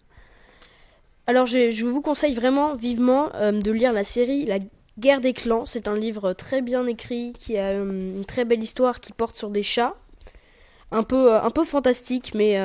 Alors 1.26 1.46
je, 1.46 1.84
vous 1.84 2.02
conseille 2.02 2.34
vraiment 2.34 2.76
vivement 2.76 3.34
euh, 3.34 3.52
de 3.52 3.70
lire 3.72 3.92
la 3.92 4.04
série 4.04 4.44
La 4.44 4.58
guerre 4.98 5.20
des 5.20 5.32
clans. 5.32 5.66
C'est 5.66 5.88
un 5.88 5.96
livre 5.96 6.32
très 6.32 6.62
bien 6.62 6.86
écrit 6.86 7.32
qui 7.34 7.56
a 7.56 7.70
euh, 7.70 8.16
une 8.18 8.24
très 8.24 8.44
belle 8.44 8.62
histoire 8.62 9.00
qui 9.00 9.12
porte 9.12 9.34
sur 9.36 9.50
des 9.50 9.62
chats. 9.62 9.94
Un 10.92 11.02
peu, 11.02 11.34
un 11.34 11.50
peu 11.50 11.64
fantastique 11.64 12.32
mais 12.32 12.56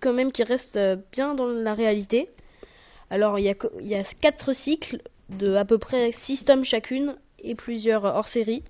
quand 0.00 0.12
même 0.12 0.30
qui 0.30 0.44
reste 0.44 0.78
bien 1.10 1.34
dans 1.34 1.48
la 1.48 1.74
réalité. 1.74 2.28
Alors 3.10 3.40
il 3.40 3.46
y 3.46 3.48
a, 3.48 3.54
y 3.80 4.04
quatre 4.20 4.52
cycles 4.52 5.02
de 5.28 5.54
à 5.56 5.64
peu 5.64 5.78
près 5.78 6.12
six 6.24 6.44
tomes 6.44 6.64
chacune 6.64 7.16
et 7.40 7.56
plusieurs 7.56 8.04
hors-série. 8.04 8.62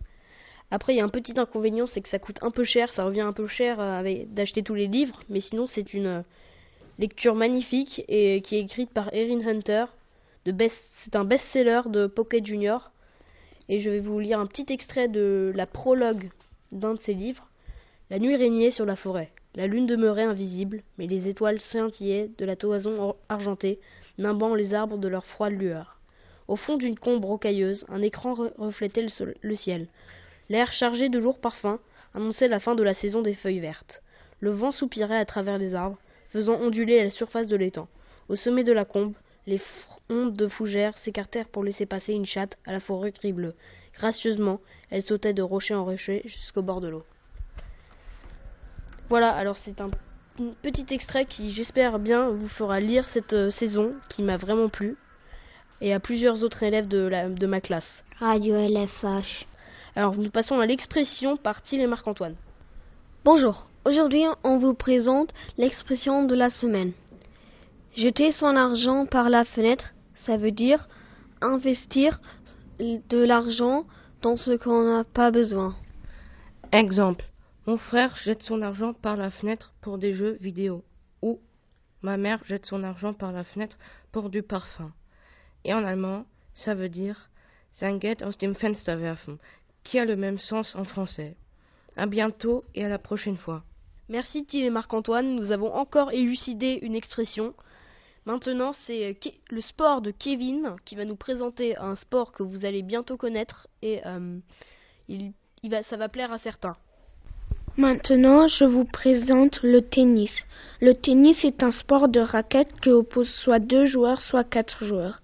Après, 0.70 0.94
il 0.94 0.96
y 0.96 1.00
a 1.00 1.04
un 1.04 1.08
petit 1.08 1.38
inconvénient, 1.38 1.86
c'est 1.86 2.00
que 2.00 2.08
ça 2.08 2.18
coûte 2.18 2.38
un 2.42 2.50
peu 2.50 2.64
cher, 2.64 2.90
ça 2.90 3.04
revient 3.04 3.20
un 3.20 3.32
peu 3.32 3.46
cher 3.46 3.76
euh, 3.78 4.24
d'acheter 4.26 4.62
tous 4.62 4.74
les 4.74 4.86
livres, 4.86 5.20
mais 5.28 5.40
sinon 5.40 5.66
c'est 5.66 5.94
une 5.94 6.06
euh, 6.06 6.22
lecture 6.98 7.34
magnifique 7.34 8.04
et 8.08 8.40
qui 8.42 8.56
est 8.56 8.60
écrite 8.60 8.90
par 8.90 9.12
Erin 9.12 9.46
Hunter. 9.46 9.86
C'est 10.44 11.16
un 11.16 11.24
best-seller 11.24 11.82
de 11.86 12.06
Pocket 12.06 12.44
Junior. 12.44 12.90
Et 13.68 13.80
je 13.80 13.90
vais 13.90 14.00
vous 14.00 14.18
lire 14.20 14.40
un 14.40 14.46
petit 14.46 14.66
extrait 14.72 15.08
de 15.08 15.52
la 15.54 15.66
prologue 15.66 16.30
d'un 16.70 16.94
de 16.94 17.00
ses 17.00 17.14
livres. 17.14 17.48
La 18.10 18.18
nuit 18.18 18.36
régnait 18.36 18.70
sur 18.70 18.84
la 18.84 18.96
forêt. 18.96 19.30
La 19.54 19.66
lune 19.66 19.86
demeurait 19.86 20.24
invisible, 20.24 20.82
mais 20.98 21.06
les 21.06 21.28
étoiles 21.28 21.60
scintillaient 21.60 22.30
de 22.36 22.44
la 22.44 22.56
toison 22.56 23.16
argentée, 23.28 23.78
nimbant 24.18 24.54
les 24.54 24.74
arbres 24.74 24.98
de 24.98 25.08
leur 25.08 25.24
froide 25.24 25.54
lueur. 25.54 25.98
Au 26.46 26.56
fond 26.56 26.76
d'une 26.76 26.98
combe 26.98 27.24
rocailleuse, 27.24 27.86
un 27.88 28.02
écran 28.02 28.34
reflétait 28.58 29.06
le 29.40 29.56
ciel. 29.56 29.86
L'air 30.50 30.72
chargé 30.72 31.08
de 31.08 31.18
lourds 31.18 31.38
parfums 31.38 31.78
annonçait 32.14 32.48
la 32.48 32.60
fin 32.60 32.74
de 32.74 32.82
la 32.82 32.94
saison 32.94 33.22
des 33.22 33.34
feuilles 33.34 33.60
vertes. 33.60 34.02
Le 34.40 34.50
vent 34.50 34.72
soupirait 34.72 35.18
à 35.18 35.24
travers 35.24 35.56
les 35.56 35.74
arbres, 35.74 35.98
faisant 36.34 36.60
onduler 36.60 37.04
la 37.04 37.10
surface 37.10 37.46
de 37.46 37.54
l'étang. 37.54 37.86
Au 38.28 38.34
sommet 38.34 38.64
de 38.64 38.72
la 38.72 38.84
combe, 38.84 39.14
les 39.46 39.62
ondes 40.10 40.34
de 40.34 40.48
fougères 40.48 40.98
s'écartèrent 40.98 41.48
pour 41.48 41.62
laisser 41.62 41.86
passer 41.86 42.12
une 42.12 42.26
chatte 42.26 42.58
à 42.66 42.72
la 42.72 42.80
forêt 42.80 43.12
gris-bleu. 43.12 43.54
Gracieusement, 43.94 44.58
elle 44.90 45.04
sautait 45.04 45.32
de 45.32 45.42
rocher 45.42 45.74
en 45.74 45.84
rocher 45.84 46.22
jusqu'au 46.24 46.62
bord 46.62 46.80
de 46.80 46.88
l'eau. 46.88 47.04
Voilà, 49.08 49.30
alors 49.30 49.56
c'est 49.58 49.80
un 49.80 49.90
petit 50.60 50.86
extrait 50.90 51.24
qui, 51.24 51.52
j'espère 51.52 52.00
bien, 52.00 52.30
vous 52.30 52.48
fera 52.48 52.80
lire 52.80 53.08
cette 53.10 53.32
euh, 53.32 53.52
saison 53.52 53.94
qui 54.08 54.24
m'a 54.24 54.36
vraiment 54.36 54.68
plu 54.68 54.96
et 55.80 55.94
à 55.94 56.00
plusieurs 56.00 56.42
autres 56.42 56.64
élèves 56.64 56.88
de, 56.88 57.08
de 57.28 57.46
ma 57.46 57.60
classe. 57.60 58.02
Radio 58.18 58.56
LFH. 58.56 59.46
Alors 59.94 60.16
nous 60.16 60.30
passons 60.30 60.58
à 60.58 60.66
l'expression 60.66 61.36
par 61.36 61.62
Thiel 61.62 61.82
et 61.82 61.86
Marc-Antoine. 61.86 62.34
Bonjour, 63.24 63.68
aujourd'hui 63.84 64.24
on 64.42 64.58
vous 64.58 64.74
présente 64.74 65.32
l'expression 65.56 66.24
de 66.24 66.34
la 66.34 66.50
semaine. 66.50 66.92
Jeter 67.96 68.32
son 68.32 68.56
argent 68.56 69.06
par 69.06 69.30
la 69.30 69.44
fenêtre, 69.44 69.94
ça 70.26 70.36
veut 70.36 70.50
dire 70.50 70.88
investir 71.40 72.20
de 72.78 73.24
l'argent 73.24 73.84
dans 74.22 74.36
ce 74.36 74.56
qu'on 74.56 74.82
n'a 74.82 75.04
pas 75.04 75.30
besoin. 75.30 75.76
Exemple. 76.72 77.24
Mon 77.66 77.78
frère 77.78 78.14
jette 78.16 78.42
son 78.42 78.60
argent 78.60 78.92
par 78.92 79.16
la 79.16 79.30
fenêtre 79.30 79.72
pour 79.80 79.96
des 79.96 80.14
jeux 80.14 80.36
vidéo. 80.40 80.84
Ou 81.22 81.40
ma 82.02 82.16
mère 82.16 82.44
jette 82.44 82.66
son 82.66 82.82
argent 82.82 83.14
par 83.14 83.32
la 83.32 83.44
fenêtre 83.44 83.78
pour 84.12 84.28
du 84.28 84.42
parfum. 84.42 84.92
Et 85.64 85.72
en 85.72 85.84
allemand, 85.84 86.26
ça 86.52 86.74
veut 86.74 86.90
dire 86.90 87.30
sein 87.72 87.98
Geld 87.98 88.22
aus 88.22 88.36
dem 88.38 88.54
Fenster 88.54 88.96
werfen, 88.96 89.38
qui 89.82 89.98
a 89.98 90.04
le 90.04 90.16
même 90.16 90.38
sens 90.38 90.74
en 90.74 90.84
français. 90.84 91.36
À 91.96 92.06
bientôt 92.06 92.64
et 92.74 92.84
à 92.84 92.88
la 92.88 92.98
prochaine 92.98 93.38
fois. 93.38 93.62
Merci 94.10 94.44
Thiel 94.44 94.66
et 94.66 94.70
Marc-Antoine, 94.70 95.34
nous 95.34 95.50
avons 95.50 95.72
encore 95.72 96.12
élucidé 96.12 96.78
une 96.82 96.94
expression. 96.94 97.54
Maintenant, 98.26 98.72
c'est 98.86 99.16
le 99.48 99.60
sport 99.62 100.02
de 100.02 100.10
Kevin 100.10 100.76
qui 100.84 100.94
va 100.94 101.06
nous 101.06 101.16
présenter 101.16 101.74
un 101.78 101.96
sport 101.96 102.32
que 102.32 102.42
vous 102.42 102.66
allez 102.66 102.82
bientôt 102.82 103.16
connaître 103.16 103.66
et 103.80 104.02
euh, 104.04 104.38
ça 105.88 105.96
va 105.96 106.10
plaire 106.10 106.32
à 106.32 106.38
certains. 106.38 106.76
Maintenant, 107.78 108.46
je 108.46 108.64
vous 108.64 108.84
présente 108.84 109.62
le 109.62 109.80
tennis. 109.80 110.32
Le 110.82 110.94
tennis 110.94 111.42
est 111.42 111.62
un 111.62 111.72
sport 111.72 112.08
de 112.08 112.20
raquette 112.20 112.78
qui 112.82 112.90
oppose 112.90 113.30
soit 113.42 113.58
deux 113.58 113.86
joueurs, 113.86 114.20
soit 114.20 114.44
quatre 114.44 114.84
joueurs, 114.84 115.22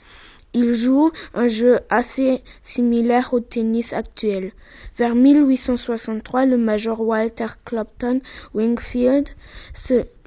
Il 0.53 0.75
joue 0.75 1.13
un 1.33 1.49
jeu 1.49 1.79
assez 1.91 2.43
similaire 2.75 3.33
au 3.33 3.39
tennis 3.39 3.93
actuel. 3.93 4.51
Vers 4.99 5.15
1863, 5.15 6.47
le 6.47 6.59
major 6.59 7.01
Walter 7.01 7.47
Clopton 7.65 8.21
Wingfield, 8.53 9.29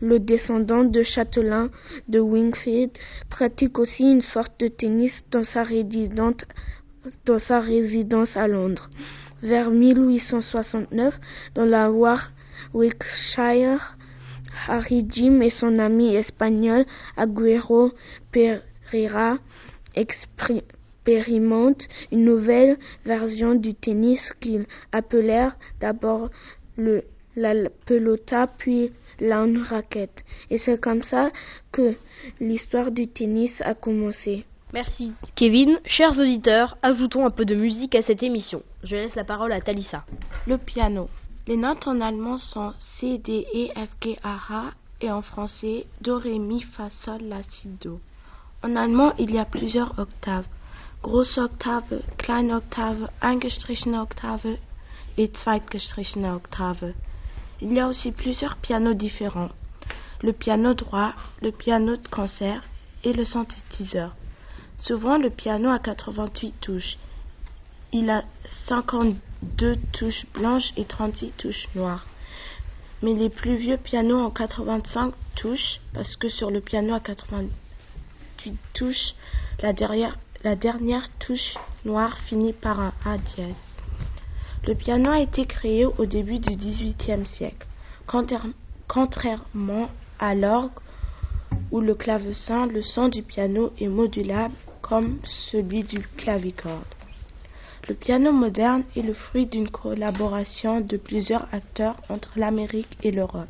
le 0.02 0.20
descendant 0.20 0.86
de 0.86 1.04
châtelain 1.04 1.70
de 2.08 2.22
Wingfield, 2.22 2.92
pratique 3.30 3.78
aussi 3.80 4.04
une 4.04 4.22
sorte 4.22 4.58
de 4.62 4.70
tennis 4.70 5.12
dans 5.30 5.44
sa, 5.44 5.64
résidence 7.60 8.38
à 8.38 8.48
Londres. 8.48 8.90
Vers 9.42 9.72
1869, 9.72 11.20
dans 11.54 11.66
la 11.66 11.92
Warwickshire, 11.92 13.98
Harry 14.70 15.06
Jim 15.10 15.42
et 15.42 15.50
son 15.50 15.80
ami 15.80 16.16
espagnol 16.16 16.86
Aguero 17.18 17.92
Pereira 18.32 19.40
expérimentent 19.96 21.88
une 22.12 22.26
nouvelle 22.26 22.78
version 23.06 23.56
du 23.56 23.74
tennis 23.76 24.22
qu'ils 24.40 24.66
appelèrent 24.92 25.56
d'abord 25.80 26.30
le, 26.78 27.04
la 27.36 27.70
pelota 27.86 28.48
puis 28.48 28.92
la 29.20 29.46
raquette. 29.70 30.24
Et 30.50 30.58
c'est 30.58 30.80
comme 30.80 31.04
ça 31.04 31.32
que 31.72 31.96
l'histoire 32.40 32.92
du 32.92 33.08
tennis 33.08 33.62
a 33.62 33.74
commencé. 33.74 34.46
Merci. 34.74 35.14
Kevin, 35.36 35.80
chers 35.86 36.18
auditeurs, 36.18 36.78
ajoutons 36.82 37.26
un 37.26 37.30
peu 37.30 37.46
de 37.46 37.54
musique 37.54 37.94
à 37.94 38.02
cette 38.02 38.24
émission. 38.24 38.64
Je 38.84 38.96
laisse 38.96 39.16
la 39.16 39.24
parole 39.24 39.52
à 39.52 39.62
Talissa. 39.62 40.04
Le 40.48 40.58
piano. 40.58 41.10
Les 41.46 41.58
notes 41.58 41.88
en 41.88 42.02
allemand 42.02 42.38
sont 42.38 42.74
C, 43.00 43.20
D, 43.20 43.46
E, 43.54 43.68
F, 43.76 43.90
G, 44.02 44.18
A, 44.24 44.38
H 44.38 44.72
et 45.02 45.12
en 45.12 45.22
français 45.22 45.86
Do, 46.02 46.18
Ré, 46.18 46.40
Mi, 46.40 46.62
Fa, 46.62 46.90
Sol, 46.90 47.22
La, 47.24 47.44
Si, 47.44 47.68
Do. 47.82 48.00
En 48.66 48.78
allemand, 48.78 49.12
il 49.20 49.32
y 49.32 49.40
a 49.40 49.44
plusieurs 49.44 50.00
octaves. 50.00 50.46
Große 51.02 51.38
Oktave, 51.38 52.02
kleine 52.18 52.54
Oktave, 52.54 53.10
eingestrichene 53.22 54.00
Oktave 54.00 54.58
et 55.18 55.36
zweitgestrichene 55.36 56.34
Oktave. 56.34 56.94
Il 57.60 57.74
y 57.74 57.82
a 57.82 57.90
aussi 57.90 58.14
plusieurs 58.14 58.56
pianos 58.56 58.94
différents. 58.94 59.50
Le 60.22 60.32
piano 60.32 60.74
droit, 60.74 61.12
le 61.42 61.52
piano 61.52 61.98
de 61.98 62.08
concert 62.08 62.64
et 63.04 63.12
le 63.12 63.26
synthétiseur. 63.26 64.16
Souvent, 64.78 65.18
le 65.18 65.30
piano 65.30 65.70
a 65.70 65.80
88 65.80 66.56
touches. 66.62 66.98
Il 67.92 68.10
a 68.10 68.24
52 68.68 69.76
touches 69.92 70.26
blanches 70.34 70.72
et 70.78 70.86
36 70.86 71.34
touches 71.34 71.68
noires. 71.76 72.06
Mais 73.02 73.14
les 73.14 73.30
plus 73.30 73.56
vieux 73.56 73.76
pianos 73.76 74.26
ont 74.26 74.32
85 74.32 75.14
touches 75.36 75.82
parce 75.94 76.16
que 76.16 76.30
sur 76.30 76.50
le 76.50 76.62
piano 76.62 76.94
à 76.94 77.02
88 78.44 78.58
touche, 78.74 79.16
la 79.62 80.56
dernière, 80.56 81.10
touche 81.20 81.56
noire 81.86 82.18
finit 82.28 82.54
par 82.54 82.80
un 82.80 82.94
A 83.06 83.18
dièse. 83.18 83.56
Le 84.68 84.76
piano 84.76 85.12
a 85.12 85.20
été 85.20 85.46
créé 85.46 85.86
au 85.86 86.06
début 86.06 86.40
du 86.40 86.56
XVIIIe 86.56 87.26
siècle, 87.26 87.66
contrairement 88.88 89.90
à 90.20 90.36
l'orgue 90.36 90.72
où 91.72 91.80
le 91.80 91.96
clavecin, 91.96 92.66
le 92.68 92.82
son 92.82 93.10
du 93.10 93.24
piano 93.24 93.72
est 93.80 93.88
modulable 93.88 94.56
comme 94.82 95.20
celui 95.52 95.84
du 95.84 96.00
clavicorde. 96.18 96.96
Le 97.88 97.96
piano 97.96 98.32
moderne 98.32 98.84
est 98.96 99.02
le 99.02 99.14
fruit 99.14 99.46
d'une 99.46 99.70
collaboration 99.70 100.82
de 100.82 100.98
plusieurs 100.98 101.48
acteurs 101.54 101.98
entre 102.10 102.32
l'Amérique 102.38 102.98
et 103.04 103.12
l'Europe 103.12 103.48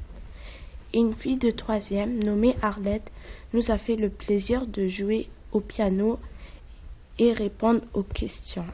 une 0.94 1.14
fille 1.16 1.38
de 1.38 1.52
troisième 1.52 2.24
nommée 2.24 2.56
Arlette 2.62 3.12
nous 3.54 3.72
a 3.72 3.78
fait 3.78 3.96
le 3.96 4.10
plaisir 4.10 4.68
de 4.68 4.88
jouer 4.88 5.30
au 5.52 5.60
piano 5.60 6.20
et 7.20 7.34
répondre 7.34 7.82
aux 7.94 8.04
questions. 8.04 8.66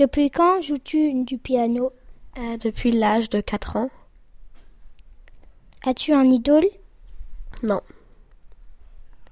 Depuis 0.00 0.30
quand 0.30 0.62
joues-tu 0.62 1.24
du 1.24 1.36
piano? 1.36 1.92
Euh, 2.38 2.56
Depuis 2.56 2.90
l'âge 2.90 3.28
de 3.28 3.42
4 3.42 3.76
ans. 3.76 3.90
As-tu 5.84 6.14
un 6.14 6.24
idole? 6.24 6.64
Non. 7.62 7.82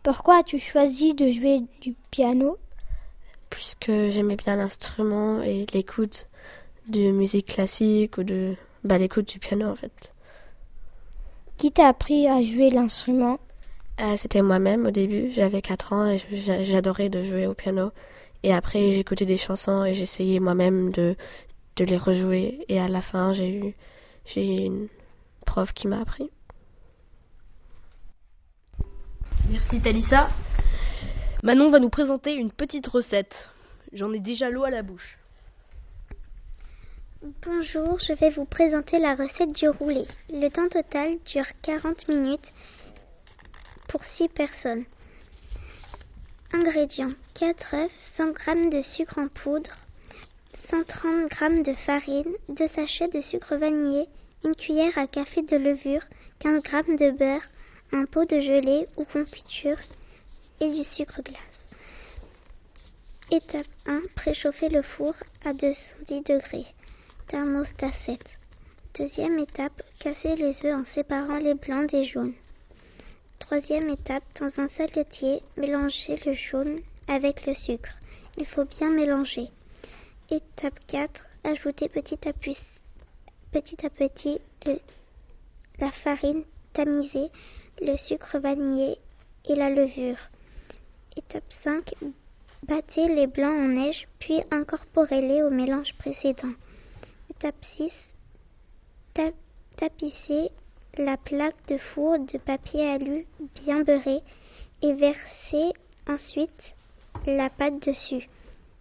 Pourquoi 0.03 0.41
as-tu 0.41 0.59
choisi 0.59 1.15
de 1.15 1.31
jouer 1.31 1.61
du 1.81 1.95
piano? 2.11 2.59
Puisque 3.49 3.91
j'aimais 4.11 4.37
bien 4.37 4.57
l'instrument 4.57 5.41
et 5.41 5.65
l'écoute 5.73 6.27
de 6.87 7.13
musique 7.13 7.47
classique 7.47 8.19
ou 8.19 8.23
de 8.23 8.55
bah, 8.85 8.99
l'écoute 8.99 9.27
du 9.33 9.39
piano 9.39 9.71
en 9.71 9.75
fait. 9.75 10.13
Qui 11.57 11.73
t'a 11.73 11.89
appris 11.89 12.29
à 12.29 12.43
jouer 12.45 12.69
l'instrument? 12.69 13.39
Euh, 14.03 14.19
C'était 14.19 14.43
moi-même 14.43 14.85
au 14.85 14.91
début, 14.91 15.31
j'avais 15.33 15.63
4 15.63 15.95
ans 15.95 16.11
et 16.11 16.19
j'adorais 16.63 17.09
de 17.09 17.23
jouer 17.23 17.47
au 17.47 17.55
piano. 17.55 17.91
Et 18.43 18.53
après, 18.53 18.93
j'écoutais 18.93 19.27
des 19.27 19.37
chansons 19.37 19.85
et 19.85 19.95
j'essayais 19.95 20.41
moi-même 20.41 20.91
de, 20.91 21.17
de 21.77 21.85
les 21.85 21.97
rejouer. 21.97 22.65
Et 22.69 22.81
à 22.81 22.89
la 22.89 23.01
fin, 23.01 23.33
j'ai 23.33 23.55
eu 23.55 23.75
j'ai 24.25 24.65
une 24.67 24.89
prof 25.47 25.73
qui 25.73 25.89
m'a 25.89 26.01
appris. 26.01 26.31
Merci 29.51 29.81
Talissa. 29.81 30.29
Manon 31.43 31.71
va 31.71 31.79
nous 31.79 31.89
présenter 31.89 32.35
une 32.35 32.53
petite 32.53 32.87
recette. 32.87 33.35
J'en 33.93 34.13
ai 34.13 34.21
déjà 34.21 34.51
l'eau 34.51 34.65
à 34.65 34.71
la 34.71 34.83
bouche. 34.83 35.17
Bonjour, 37.23 37.99
je 38.01 38.13
vais 38.13 38.31
vous 38.31 38.45
présenter 38.45 38.99
la 38.99 39.15
recette 39.15 39.53
du 39.53 39.69
roulé. 39.69 40.07
Le 40.31 40.49
temps 40.51 40.69
total 40.69 41.19
dure 41.25 41.47
40 41.63 42.07
minutes 42.09 42.53
pour 43.89 44.05
6 44.05 44.29
personnes. 44.29 44.85
Ingrédients 46.51 47.13
4 47.35 47.75
œufs, 47.75 47.91
100 48.17 48.33
g 48.35 48.71
de 48.71 48.81
sucre 48.81 49.19
en 49.19 49.29
poudre, 49.29 49.77
130 50.71 51.31
g 51.31 51.63
de 51.63 51.75
farine, 51.75 52.33
2 52.49 52.69
sachets 52.69 53.09
de 53.09 53.21
sucre 53.21 53.57
vanillé, 53.57 54.07
une 54.45 54.55
cuillère 54.55 54.97
à 54.97 55.07
café 55.07 55.43
de 55.43 55.57
levure, 55.59 56.01
15 56.39 56.63
g 56.65 56.97
de 56.97 57.11
beurre, 57.11 57.43
un 57.93 58.07
pot 58.07 58.25
de 58.25 58.41
gelée 58.41 58.87
ou 58.97 59.05
confiture 59.05 59.77
et 60.61 60.71
du 60.71 60.85
sucre 60.85 61.21
glace. 61.23 61.37
Étape 63.31 63.67
1. 63.85 64.01
Préchauffer 64.17 64.71
le 64.71 64.81
four 64.81 65.15
à 65.45 65.53
210 65.53 66.23
degrés. 66.23 66.67
Thermostat 67.27 67.93
7. 68.07 68.25
Deuxième 68.99 69.39
étape. 69.39 69.83
Casser 70.01 70.35
les 70.35 70.57
œufs 70.65 70.81
en 70.81 70.85
séparant 70.95 71.37
les 71.37 71.55
blancs 71.55 71.91
des 71.91 72.07
jaunes. 72.07 72.33
Troisième 73.39 73.89
étape. 73.89 74.25
Dans 74.41 74.63
un 74.63 74.69
saladier, 74.69 75.43
mélanger 75.57 76.21
le 76.25 76.35
jaune 76.35 76.81
avec 77.07 77.47
le 77.47 77.55
sucre. 77.55 77.91
Il 78.37 78.47
faut 78.47 78.65
bien 78.65 78.91
mélanger. 78.91 79.49
Étape 80.31 80.79
4. 80.87 81.27
Ajouter 81.45 81.89
petit 81.89 82.19
à 82.29 82.33
petit, 82.33 82.59
petit, 83.53 83.87
à 83.87 83.91
petit 83.91 84.41
la 85.81 85.93
farine 85.93 86.45
tamisée, 86.73 87.31
le 87.81 87.97
sucre 87.97 88.39
vanillé 88.39 88.99
et 89.45 89.55
la 89.55 89.71
levure. 89.71 90.19
Étape 91.17 91.51
5. 91.63 91.95
Battez 92.67 93.07
les 93.09 93.29
blancs 93.29 93.57
en 93.57 93.69
neige, 93.69 94.09
puis 94.19 94.43
incorporez-les 94.51 95.43
au 95.43 95.51
mélange 95.51 95.95
précédent. 95.99 96.53
Étape 97.31 97.65
6. 97.77 97.93
tapissez 99.77 100.51
la 100.99 101.17
plaque 101.17 101.67
de 101.69 101.79
four 101.79 102.19
de 102.19 102.39
papier 102.39 102.89
alu 102.89 103.27
bien 103.55 103.83
beurré 103.83 104.21
et 104.83 104.93
versez 104.95 105.73
ensuite 106.09 106.75
la 107.27 107.51
pâte 107.51 107.87
dessus. 107.87 108.29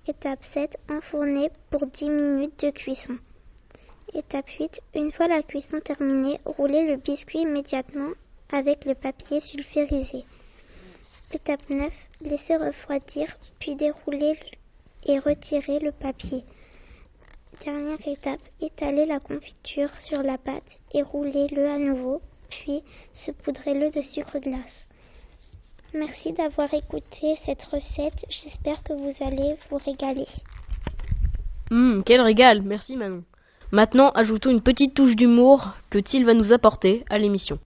Étape 0.07 0.43
7. 0.53 0.77
Enfournez 0.89 1.49
pour 1.69 1.85
10 1.85 2.09
minutes 2.09 2.63
de 2.63 2.71
cuisson. 2.71 3.17
Étape 4.13 4.49
8. 4.59 4.79
Une 4.95 5.11
fois 5.11 5.27
la 5.27 5.43
cuisson 5.43 5.79
terminée, 5.79 6.39
roulez 6.45 6.87
le 6.87 6.97
biscuit 6.97 7.41
immédiatement 7.41 8.11
avec 8.51 8.85
le 8.85 8.95
papier 8.95 9.39
sulfurisé. 9.41 10.25
Étape 11.33 11.69
9. 11.69 11.93
Laissez 12.21 12.55
refroidir, 12.55 13.37
puis 13.59 13.75
dérouler 13.75 14.39
et 15.05 15.19
retirer 15.19 15.79
le 15.79 15.91
papier. 15.91 16.43
Dernière 17.63 18.07
étape, 18.07 18.39
étalez 18.61 19.05
la 19.05 19.19
confiture 19.19 19.89
sur 20.07 20.21
la 20.23 20.37
pâte 20.37 20.79
et 20.93 21.01
roulez-le 21.01 21.67
à 21.67 21.77
nouveau, 21.77 22.21
puis 22.49 22.81
saupoudrez-le 23.25 23.89
de 23.89 24.01
sucre 24.01 24.39
glace. 24.39 24.87
Merci 25.93 26.33
d'avoir 26.33 26.73
écouté 26.73 27.37
cette 27.45 27.63
recette. 27.63 28.25
J'espère 28.29 28.83
que 28.83 28.93
vous 28.93 29.13
allez 29.21 29.57
vous 29.69 29.77
régaler. 29.77 30.27
Hum, 31.71 32.03
quel 32.05 32.21
régal 32.21 32.61
Merci 32.61 32.95
Manon. 32.95 33.23
Maintenant, 33.71 34.11
ajoutons 34.11 34.51
une 34.51 34.61
petite 34.61 34.93
touche 34.93 35.15
d'humour 35.15 35.73
que 35.89 35.97
Till 35.97 36.25
va 36.25 36.33
nous 36.33 36.53
apporter 36.53 37.03
à 37.09 37.17
l'émission. 37.17 37.59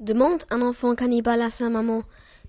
Demande 0.00 0.44
un 0.50 0.60
enfant 0.60 0.94
cannibale 0.94 1.42
à 1.42 1.50
sa 1.50 1.68
maman. 1.68 2.02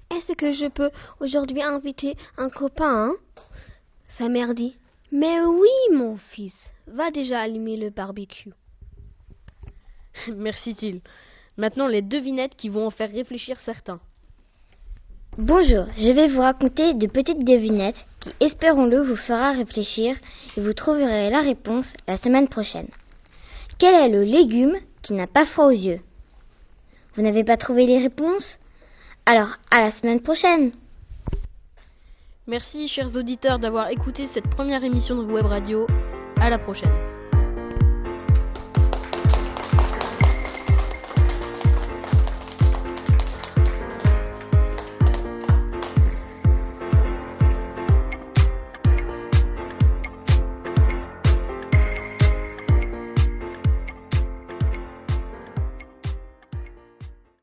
Est-ce 0.10 0.34
que 0.34 0.53
je 0.53 0.67
peux 0.67 0.89
aujourd'hui 1.19 1.62
inviter 1.62 2.17
un 2.38 2.49
copain 2.49 3.12
hein? 3.12 3.13
Sa 4.17 4.27
mère 4.27 4.53
dit 4.53 4.75
Mais 5.12 5.41
oui, 5.41 5.69
mon 5.91 6.17
fils, 6.32 6.56
va 6.88 7.12
déjà 7.12 7.41
allumer 7.41 7.76
le 7.76 7.89
barbecue. 7.89 8.54
Merci 10.30 10.74
Till. 10.74 11.02
Maintenant, 11.58 11.88
les 11.88 12.02
devinettes 12.02 12.56
qui 12.56 12.69
vont 12.69 12.88
en 12.88 12.91
faire 12.91 13.12
réfléchir 13.12 13.58
certains. 13.65 14.00
Bonjour, 15.38 15.86
je 15.97 16.12
vais 16.12 16.30
vous 16.30 16.39
raconter 16.39 16.93
de 16.93 17.08
petites 17.08 17.43
devinettes 17.43 18.06
qui, 18.21 18.30
espérons-le, 18.39 19.02
vous 19.02 19.17
fera 19.17 19.52
réfléchir 19.52 20.15
et 20.56 20.62
vous 20.62 20.74
trouverez 20.74 21.30
la 21.30 21.41
réponse 21.41 21.86
la 22.08 22.17
semaine 22.17 22.47
prochaine. 22.47 22.89
Quel 23.80 23.95
est 23.95 24.10
le 24.10 24.24
légume 24.24 24.78
qui 25.02 25.13
n'a 25.13 25.28
pas 25.28 25.45
froid 25.45 25.65
aux 25.65 25.71
yeux? 25.71 26.00
Vous 27.15 27.21
n'avez 27.21 27.43
pas 27.43 27.58
trouvé 27.58 27.86
les 27.86 28.00
réponses? 28.00 28.60
Alors, 29.26 29.58
à 29.71 29.84
la 29.84 29.91
semaine 29.91 30.21
prochaine 30.21 30.71
Merci, 32.47 32.88
chers 32.88 33.15
auditeurs, 33.15 33.60
d'avoir 33.60 33.89
écouté 33.89 34.27
cette 34.34 34.49
première 34.49 34.84
émission 34.84 35.15
de 35.21 35.32
Web 35.32 35.45
Radio. 35.45 35.86
À 36.39 36.49
la 36.49 36.58
prochaine. 36.58 37.20